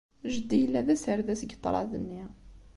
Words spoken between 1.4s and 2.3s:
deg ṭṭraḍ-nni.